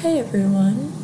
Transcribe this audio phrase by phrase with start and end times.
[0.00, 0.94] Hey everyone.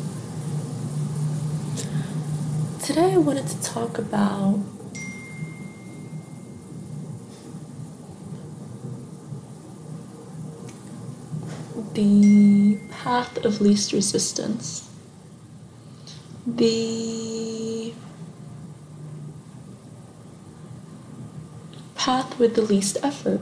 [2.83, 4.59] Today I wanted to talk about
[11.93, 14.89] the path of least resistance.
[16.47, 17.93] The
[21.93, 23.41] path with the least effort.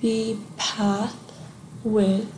[0.00, 1.14] The path
[1.84, 2.37] with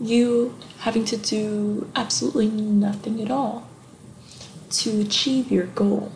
[0.00, 3.68] you having to do absolutely nothing at all
[4.70, 6.12] to achieve your goal.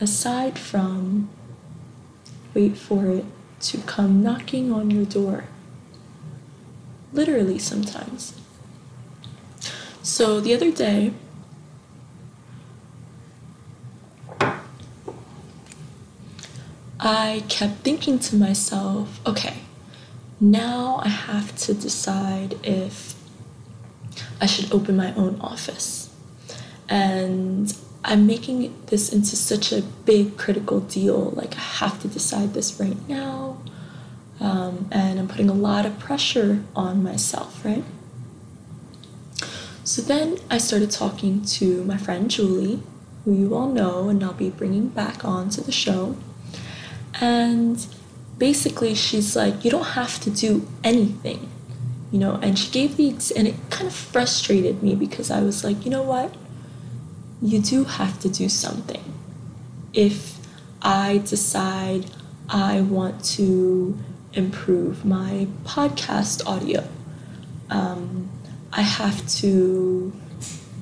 [0.00, 1.28] Aside from,
[2.54, 3.24] wait for it
[3.60, 5.44] to come knocking on your door.
[7.12, 8.38] Literally, sometimes.
[10.02, 11.12] So, the other day,
[17.00, 19.56] I kept thinking to myself, okay,
[20.40, 23.14] now I have to decide if
[24.40, 26.14] I should open my own office.
[26.88, 31.30] And I'm making this into such a big critical deal.
[31.30, 33.58] Like, I have to decide this right now.
[34.38, 37.84] Um, and I'm putting a lot of pressure on myself, right?
[39.82, 42.82] So then I started talking to my friend Julie,
[43.24, 46.16] who you all know, and I'll be bringing back on to the show.
[47.20, 47.86] And
[48.38, 51.48] basically she's like you don't have to do anything
[52.10, 55.64] you know and she gave the and it kind of frustrated me because i was
[55.64, 56.34] like you know what?
[57.42, 59.04] You do have to do something.
[59.92, 60.38] If
[60.82, 62.06] i decide
[62.48, 63.98] i want to
[64.34, 66.86] improve my podcast audio
[67.70, 68.28] um,
[68.72, 70.12] i have to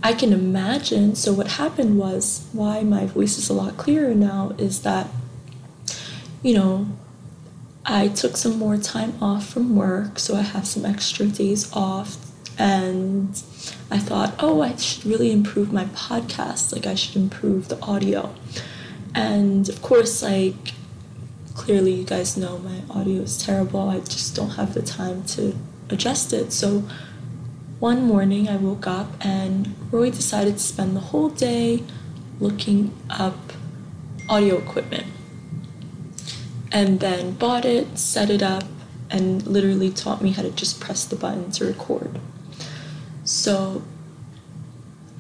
[0.03, 1.15] i can imagine.
[1.15, 5.09] So what happened was why my voice is a lot clearer now is that
[6.43, 6.87] you know
[7.87, 12.17] I took some more time off from work, so I have some extra days off.
[12.57, 13.31] And
[13.91, 16.73] I thought, oh, I should really improve my podcast.
[16.73, 18.35] Like, I should improve the audio.
[19.15, 20.73] And of course, like,
[21.55, 23.89] clearly, you guys know my audio is terrible.
[23.91, 25.55] I just don't have the time to
[25.91, 26.53] adjust it.
[26.53, 26.85] So,
[27.81, 31.83] one morning I woke up and Roy decided to spend the whole day
[32.41, 33.37] looking up
[34.29, 35.07] audio equipment
[36.75, 38.65] and then bought it, set it up,
[39.09, 42.19] and literally taught me how to just press the button to record.
[43.23, 43.83] So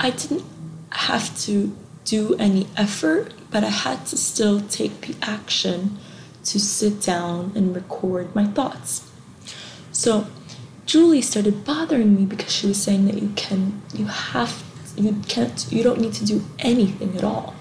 [0.01, 0.45] I didn't
[0.91, 5.97] have to do any effort, but I had to still take the action
[6.43, 9.09] to sit down and record my thoughts.
[9.93, 10.27] So
[10.87, 14.65] Julie started bothering me because she was saying that you can, you have,
[14.97, 17.54] you can't, you don't need to do anything at all.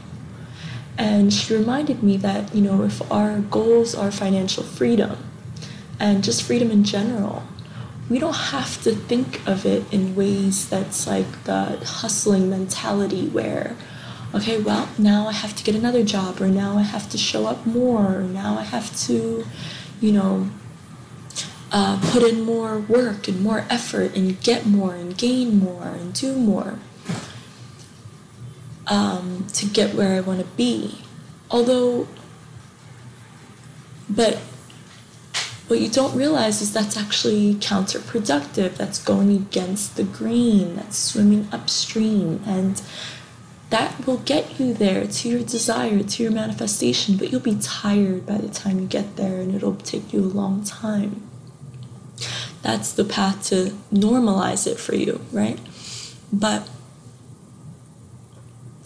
[0.98, 5.18] And she reminded me that, you know, if our goals are financial freedom
[6.00, 7.44] and just freedom in general,
[8.09, 13.76] we don't have to think of it in ways that's like the hustling mentality where,
[14.36, 17.48] okay, well, now I have to get another job, or now I have to show
[17.48, 19.46] up more, or now I have to,
[20.02, 20.50] you know,
[21.72, 26.14] uh, put in more work and more effort and get more and gain more and
[26.14, 26.78] do more
[28.88, 30.99] um, to get where I want to be.
[31.49, 32.07] Although,
[34.09, 34.38] but
[35.67, 38.75] what you don't realize is that's actually counterproductive.
[38.75, 42.41] That's going against the grain, that's swimming upstream.
[42.45, 42.81] And
[43.69, 48.25] that will get you there to your desire, to your manifestation, but you'll be tired
[48.25, 51.27] by the time you get there and it'll take you a long time.
[52.61, 55.59] That's the path to normalize it for you, right?
[56.31, 56.69] But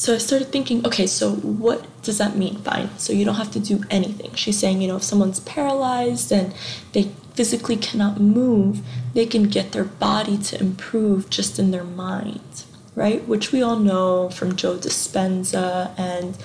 [0.08, 2.60] so I started thinking, okay, so what does that mean?
[2.60, 2.98] Fine.
[2.98, 4.34] So you don't have to do anything.
[4.36, 6.54] She's saying, you know, if someone's paralyzed and
[6.94, 8.80] they physically cannot move,
[9.14, 12.64] they can get their body to improve just in their mind,
[12.96, 13.28] right?
[13.28, 16.38] Which we all know from Joe Dispenza and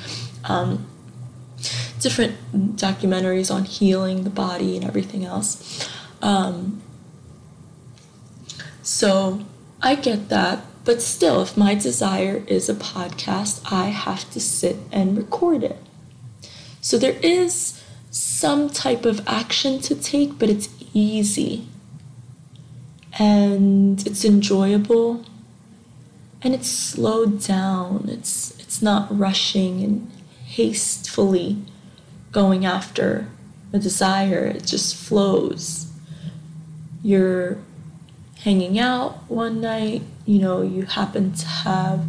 [0.43, 0.85] um,
[2.01, 2.35] different
[2.77, 5.89] documentaries on healing the body and everything else.
[6.21, 6.83] Um,
[8.83, 9.39] so
[9.81, 14.77] I get that but still, if my desire is a podcast, I have to sit
[14.91, 15.79] and record it.
[16.81, 21.69] So there is some type of action to take, but it's easy
[23.19, 25.25] and it's enjoyable
[26.43, 28.09] and it's slowed down.
[28.09, 30.11] It's it's not rushing and
[30.45, 31.59] hastily
[32.33, 33.29] going after
[33.73, 34.47] a desire.
[34.47, 35.91] It just flows.
[37.03, 37.59] You're
[38.43, 42.05] hanging out one night, you know, you happen to have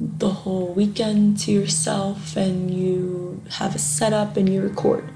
[0.00, 5.10] the whole weekend to yourself and you have a setup and you record.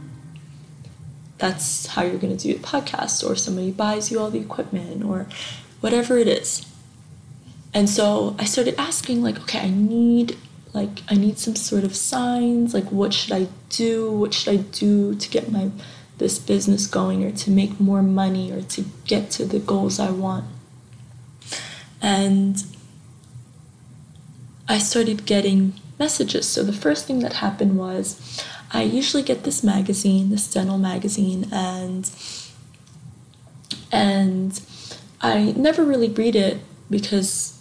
[1.42, 5.02] that's how you're going to do a podcast, or somebody buys you all the equipment,
[5.02, 5.26] or
[5.80, 6.64] whatever it is.
[7.74, 10.38] And so I started asking, like, okay, I need
[10.72, 14.10] like I need some sort of signs, like what should I do?
[14.10, 15.70] What should I do to get my
[16.22, 20.10] this business going or to make more money or to get to the goals I
[20.10, 20.46] want?
[22.00, 22.64] And
[24.68, 26.48] I started getting messages.
[26.48, 28.42] So the first thing that happened was
[28.72, 32.10] I usually get this magazine, this dental magazine, and
[33.92, 34.60] and
[35.20, 37.60] I never really read it because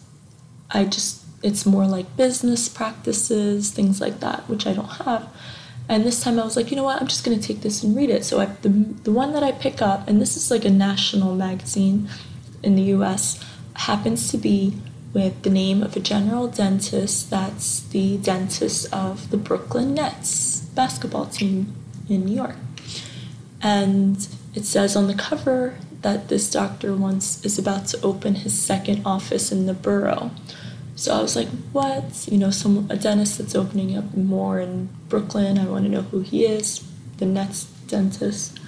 [0.69, 5.27] I just it's more like business practices, things like that, which I don't have.
[5.91, 7.93] And this time I was like, you know what, I'm just gonna take this and
[7.93, 8.23] read it.
[8.23, 8.69] So I, the
[9.03, 12.07] the one that I pick up, and this is like a national magazine
[12.63, 13.43] in the U.S.,
[13.73, 14.73] happens to be
[15.13, 17.29] with the name of a general dentist.
[17.29, 21.75] That's the dentist of the Brooklyn Nets basketball team
[22.07, 22.55] in New York.
[23.61, 28.57] And it says on the cover that this doctor once is about to open his
[28.57, 30.31] second office in the borough.
[31.01, 32.27] So I was like, what?
[32.31, 35.57] You know, some a dentist that's opening up more in Brooklyn.
[35.57, 36.88] I want to know who he is,
[37.18, 38.59] the next dentist.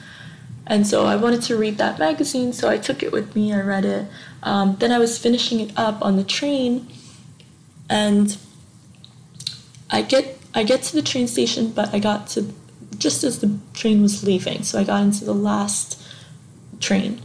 [0.65, 3.53] And so I wanted to read that magazine, so I took it with me.
[3.53, 4.07] I read it.
[4.41, 6.87] Um, then I was finishing it up on the train,
[7.87, 8.35] and
[9.91, 12.51] I get I get to the train station, but I got to
[12.97, 14.63] just as the train was leaving.
[14.63, 16.01] So I got into the last
[16.79, 17.21] train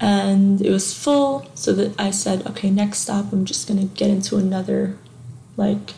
[0.00, 1.50] and it was full.
[1.54, 4.96] So that I said, okay, next stop, I'm just going to get into another
[5.56, 5.94] like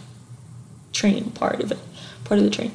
[0.92, 1.78] train part of it,
[2.24, 2.72] part of the train.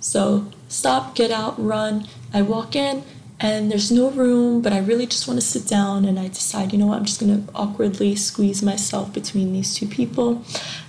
[0.00, 2.06] So stop, get out, run.
[2.32, 3.04] I walk in
[3.40, 6.04] and there's no room, but I really just want to sit down.
[6.04, 9.74] And I decide, you know what, I'm just going to awkwardly squeeze myself between these
[9.74, 10.44] two people.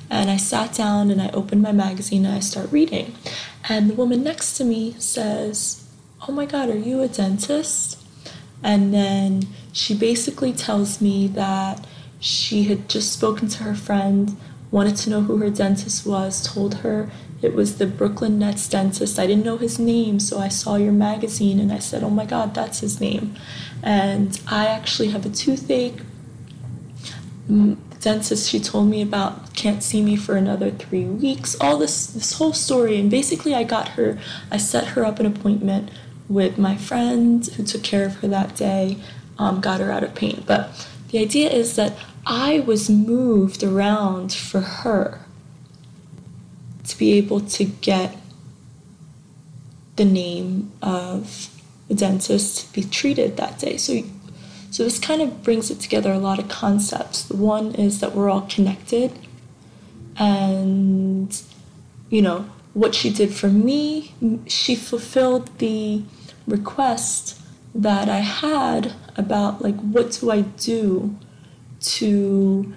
[0.10, 3.16] And I sat down and I opened my magazine and I start reading.
[3.68, 5.88] And the woman next to me says,
[6.28, 8.00] Oh my God, are you a dentist?
[8.62, 11.86] And then she basically tells me that
[12.20, 14.38] she had just spoken to her friend,
[14.72, 17.12] wanted to know who her dentist was, told her
[17.42, 19.20] it was the Brooklyn Nets dentist.
[19.20, 22.26] I didn't know his name, so I saw your magazine and I said, Oh my
[22.26, 23.36] God, that's his name.
[23.82, 26.00] And I actually have a toothache
[27.50, 32.08] mm, dentist she told me about can't see me for another three weeks all this
[32.08, 34.20] this whole story and basically i got her
[34.52, 35.90] i set her up an appointment
[36.28, 38.98] with my friend who took care of her that day
[39.38, 41.94] um, got her out of pain but the idea is that
[42.26, 45.20] i was moved around for her
[46.84, 48.16] to be able to get
[49.96, 51.50] the name of
[51.88, 54.02] the dentist to be treated that day so
[54.74, 57.22] so this kind of brings it together a lot of concepts.
[57.22, 59.12] The one is that we're all connected,
[60.18, 61.40] and
[62.10, 64.16] you know what she did for me,
[64.48, 66.02] she fulfilled the
[66.48, 67.40] request
[67.76, 71.16] that I had about like what do I do
[71.82, 72.74] to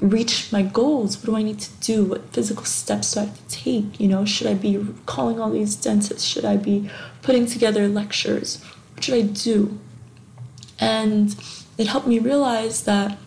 [0.00, 1.16] reach my goals?
[1.18, 2.04] What do I need to do?
[2.04, 3.98] What physical steps do I have to take?
[4.00, 6.24] You know, should I be calling all these dentists?
[6.24, 6.90] Should I be
[7.22, 8.62] putting together lectures?
[8.94, 9.78] What should I do?
[10.78, 11.34] And
[11.78, 13.18] it helped me realize that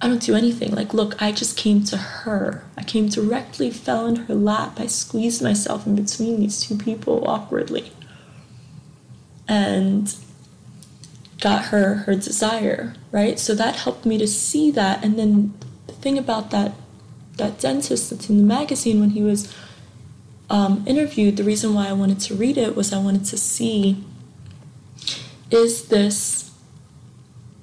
[0.00, 0.72] I don't do anything.
[0.72, 2.64] Like, look, I just came to her.
[2.76, 4.78] I came directly, fell in her lap.
[4.78, 7.92] I squeezed myself in between these two people awkwardly
[9.48, 10.14] and
[11.40, 13.38] got her her desire, right?
[13.38, 15.04] So that helped me to see that.
[15.04, 15.54] And then
[15.86, 16.74] the thing about that
[17.36, 19.54] that dentist that's in the magazine when he was
[20.48, 24.04] um, interviewed, the reason why I wanted to read it was I wanted to see
[25.50, 26.50] is this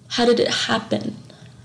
[0.09, 1.17] how did it happen?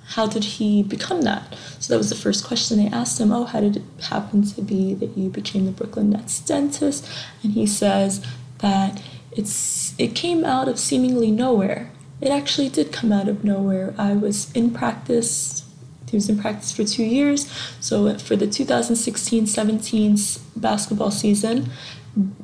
[0.07, 1.55] How did he become that?
[1.79, 3.31] So that was the first question they asked him.
[3.31, 7.07] Oh, how did it happen to be that you became the Brooklyn Nets dentist?
[7.43, 8.25] And he says
[8.59, 11.91] that it's it came out of seemingly nowhere.
[12.21, 13.95] It actually did come out of nowhere.
[13.97, 15.65] I was in practice.
[16.09, 17.51] He was in practice for two years.
[17.81, 21.71] So for the 2016-17 basketball season,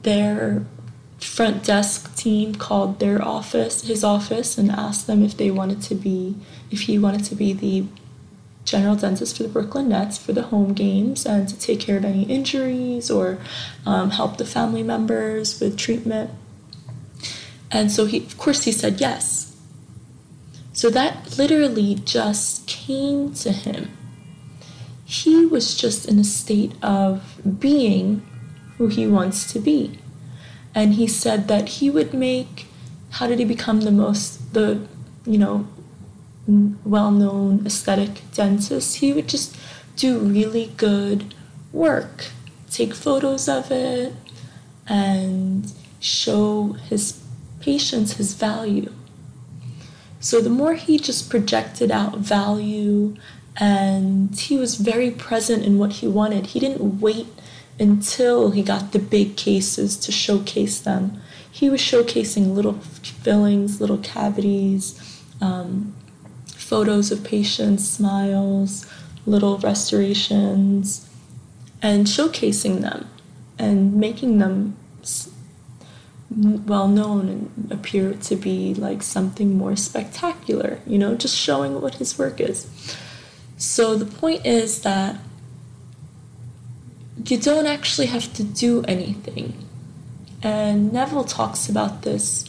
[0.02, 0.64] their
[1.18, 5.94] front desk team called their office, his office, and asked them if they wanted to
[5.94, 6.36] be,
[6.70, 7.86] if he wanted to be the
[8.64, 12.04] general dentist for the Brooklyn Nets for the home games and to take care of
[12.04, 13.38] any injuries or
[13.84, 16.30] um, help the family members with treatment.
[17.70, 19.53] And so he, of course, he said yes.
[20.74, 23.96] So that literally just came to him.
[25.06, 28.26] He was just in a state of being
[28.76, 29.98] who he wants to be
[30.74, 32.66] and he said that he would make
[33.10, 34.84] how did he become the most the
[35.24, 35.66] you know
[36.84, 39.56] well-known aesthetic dentist he would just
[39.94, 41.32] do really good
[41.72, 42.26] work
[42.74, 44.12] take photos of it
[44.88, 47.20] and show his
[47.60, 48.92] patients his value.
[50.24, 53.14] So the more he just projected out value
[53.58, 57.26] and he was very present in what he wanted, he didn't wait
[57.78, 61.20] until he got the big cases to showcase them.
[61.52, 64.98] He was showcasing little fillings, little cavities,
[65.42, 65.94] um,
[66.56, 68.86] photos of patients, smiles,
[69.26, 71.06] little restorations,
[71.82, 73.10] and showcasing them
[73.58, 74.74] and making them
[76.36, 81.96] well known and appear to be like something more spectacular, you know, just showing what
[81.96, 82.68] his work is.
[83.56, 85.16] So the point is that
[87.26, 89.54] you don't actually have to do anything.
[90.42, 92.44] And Neville talks about this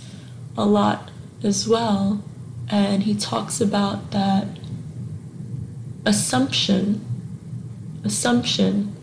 [0.58, 1.12] a lot
[1.44, 2.24] as well.
[2.70, 4.48] And he talks about that
[6.06, 7.06] assumption,
[8.04, 8.96] assumption,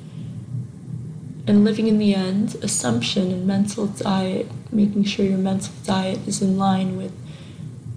[1.47, 6.43] and living in the end, assumption and mental diet, making sure your mental diet is
[6.43, 7.13] in line with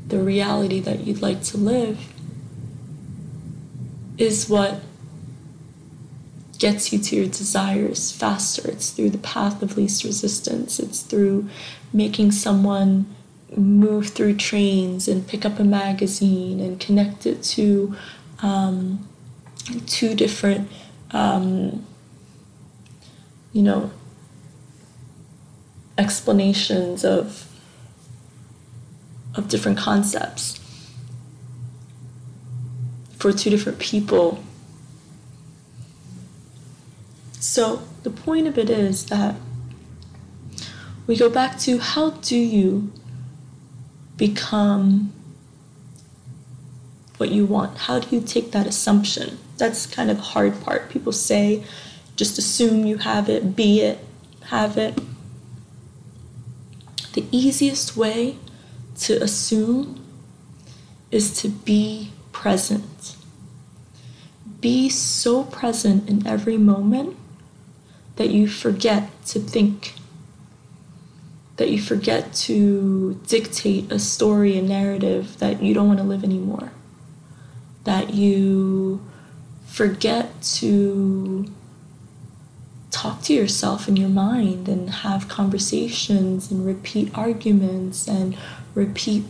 [0.07, 2.13] the reality that you'd like to live,
[4.17, 4.81] is what
[6.59, 8.69] gets you to your desires faster.
[8.69, 10.79] It's through the path of least resistance.
[10.79, 11.49] It's through
[11.91, 13.13] making someone
[13.55, 17.95] move through trains and pick up a magazine and connect it to
[18.41, 19.07] um,
[19.87, 20.69] two different,
[21.11, 21.85] um,
[23.53, 23.91] you know,
[25.97, 27.51] explanations of
[29.35, 30.59] of different concepts
[33.17, 34.43] for two different people
[37.39, 39.35] so the point of it is that
[41.07, 42.91] we go back to how do you
[44.17, 45.13] become
[47.17, 47.77] what you want?
[47.77, 49.37] How do you take that assumption?
[49.57, 50.89] That's kind of the hard part.
[50.89, 51.63] People say,
[52.15, 53.99] just assume you have it, be it,
[54.45, 54.99] have it.
[57.15, 58.35] The easiest way
[58.99, 60.03] to assume
[61.11, 63.15] is to be present.
[64.59, 67.15] Be so present in every moment
[68.17, 69.93] that you forget to think,
[71.55, 76.25] that you forget to dictate a story, a narrative that you don't want to live
[76.25, 76.73] anymore,
[77.85, 78.99] that you
[79.67, 81.45] forget to
[83.05, 88.35] talk to yourself in your mind and have conversations and repeat arguments and
[88.73, 89.23] repeat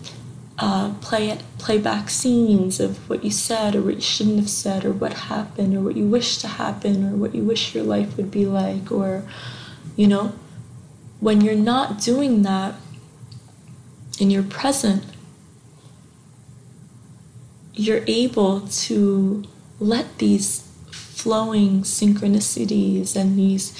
[0.57, 4.49] uh, play it, play back scenes of what you said or what you shouldn't have
[4.49, 7.83] said or what happened or what you wish to happen or what you wish your
[7.83, 9.23] life would be like or
[9.97, 10.31] you know
[11.19, 12.75] when you're not doing that
[14.21, 15.03] and you're present
[17.73, 19.43] you're able to
[19.81, 20.64] let these
[21.25, 23.73] flowing synchronicities and these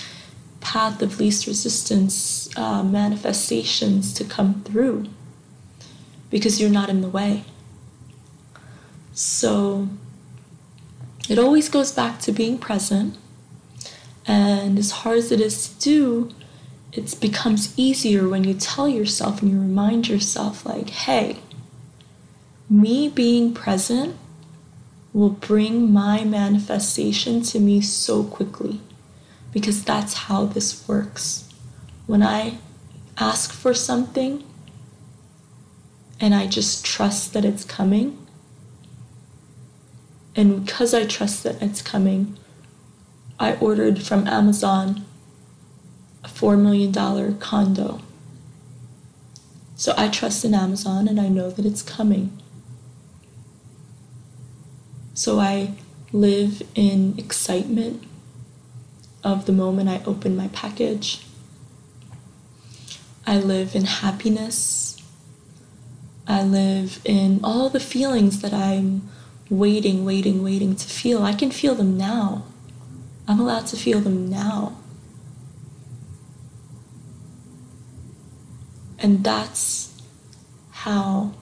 [0.61, 5.05] path of least resistance uh, manifestations to come through
[6.31, 7.43] because you're not in the way.
[9.13, 9.87] So
[11.29, 13.15] it always goes back to being present.
[14.25, 16.31] And as hard as it is to do,
[16.93, 21.37] it becomes easier when you tell yourself and you remind yourself, like, hey,
[22.67, 24.15] me being present
[25.15, 28.81] will bring my manifestation to me so quickly
[29.53, 31.48] because that's how this works.
[32.05, 32.57] When I
[33.17, 34.43] ask for something,
[36.19, 38.17] and I just trust that it's coming.
[40.36, 42.38] And because I trust that it's coming,
[43.39, 45.05] I ordered from Amazon
[46.24, 48.01] a $4 million condo.
[49.77, 52.38] So I trust in Amazon and I know that it's coming.
[55.15, 55.74] So I
[56.12, 58.03] live in excitement
[59.24, 61.25] of the moment I open my package.
[63.25, 64.86] I live in happiness
[66.27, 69.07] I live in all the feelings that I'm
[69.50, 71.24] waiting, waiting, waiting to feel.
[71.24, 72.45] I can feel them now.
[73.27, 74.77] I'm allowed to feel them now.
[78.98, 80.01] And that's
[80.72, 81.34] how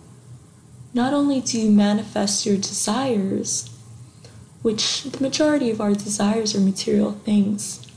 [0.94, 3.70] not only do you manifest your desires,
[4.62, 7.88] which the majority of our desires are material things,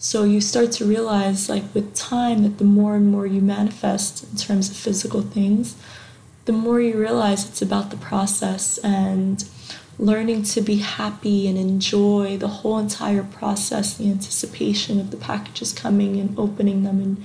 [0.00, 4.22] so you start to realize, like with time, that the more and more you manifest
[4.30, 5.74] in terms of physical things,
[6.44, 9.44] the more you realize it's about the process and
[9.98, 15.72] learning to be happy and enjoy the whole entire process, the anticipation of the packages
[15.72, 17.24] coming and opening them and,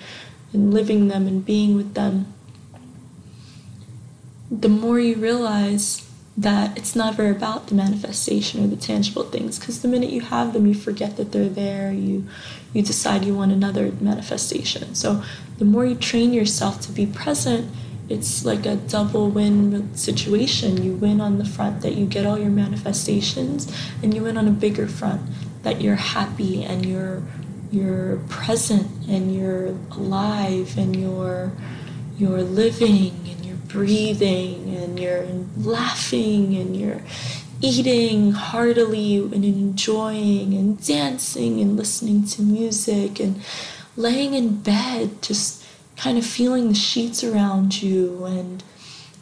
[0.52, 2.34] and living them and being with them.
[4.52, 9.82] The more you realize that it's never about the manifestation or the tangible things because
[9.84, 12.28] the minute you have them you forget that they're there you
[12.74, 14.96] you decide you want another manifestation.
[14.96, 15.24] So
[15.60, 17.70] the more you train yourself to be present
[18.10, 20.84] it's like a double win situation.
[20.84, 24.48] You win on the front that you get all your manifestations and you win on
[24.48, 25.22] a bigger front
[25.64, 27.24] that you're happy and you're
[27.72, 31.54] you're present and you're alive and you're
[32.18, 33.33] you're living
[33.74, 35.26] breathing and you're
[35.58, 37.02] laughing and you're
[37.60, 43.42] eating heartily and enjoying and dancing and listening to music and
[43.98, 45.66] laying in bed just
[45.98, 48.64] kind of feeling the sheets around you and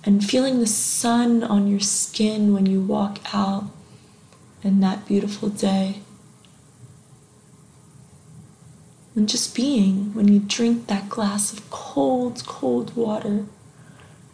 [0.04, 3.66] and feeling the sun on your skin when you walk out
[4.64, 6.00] in that beautiful day.
[9.16, 13.46] And just being when you drink that glass of cold cold water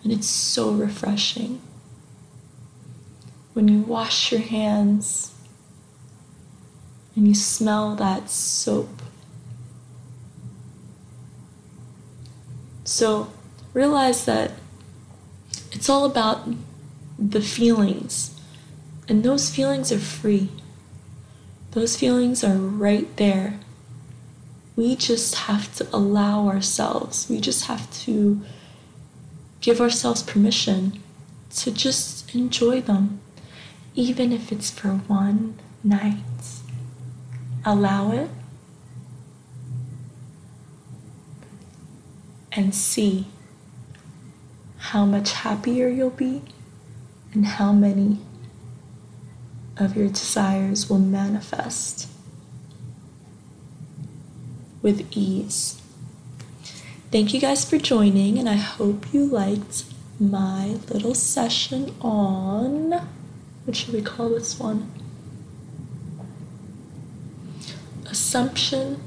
[0.07, 1.59] and it's so refreshing.
[3.51, 5.35] When you wash your hands
[7.13, 9.01] and you smell that soap.
[12.85, 13.33] So
[13.73, 14.51] realize that
[15.73, 16.47] it's all about
[17.19, 18.39] the feelings,
[19.09, 20.47] and those feelings are free.
[21.71, 23.59] Those feelings are right there.
[24.77, 28.41] We just have to allow ourselves, we just have to
[29.67, 30.97] give ourselves permission
[31.53, 33.19] to just enjoy them,
[33.95, 36.15] even if it's for one night.
[37.65, 38.29] Allow it
[42.53, 43.27] and see
[44.77, 46.43] how much happier you'll be
[47.33, 48.19] and how many
[49.75, 52.07] of your desires will manifest
[54.81, 55.81] with ease.
[57.09, 59.85] Thank you guys for joining, and I hope you liked
[60.19, 62.91] my little session on
[63.63, 64.91] what should we call this one?
[68.07, 69.01] Assumption.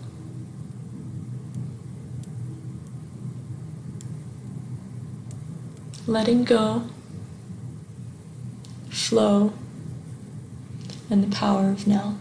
[6.06, 6.84] Letting go,
[8.88, 9.52] flow,
[11.10, 12.16] and the power of now.